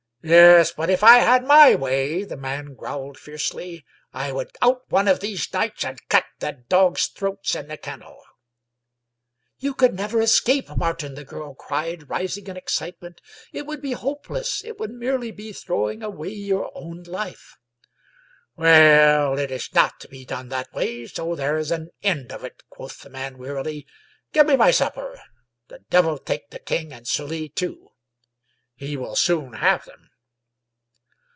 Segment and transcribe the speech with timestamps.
[0.23, 5.07] "Yes; but if I had my way," the man growled fiercely," I would out one
[5.07, 8.23] of these nights and cut the dogs' throats in the kennel 1
[9.61, 13.19] ""You could never escape, Martin!" the girl cried, rising in excitement.
[13.51, 14.63] It would be hopeless.
[14.63, 17.57] It would merely be throwing away your own life.""
[18.55, 22.43] Well, it is not to be done that way, so there is an end of
[22.43, 23.87] it," quoth the man wearily."
[24.33, 25.19] Give me my supper.
[25.69, 27.95] The devil take the king and Sully tool
[28.75, 30.09] He will soon have them."